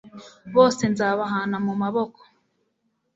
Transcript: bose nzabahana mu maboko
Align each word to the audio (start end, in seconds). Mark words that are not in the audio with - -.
bose 0.55 0.83
nzabahana 0.91 1.57
mu 1.65 1.73
maboko 1.81 2.19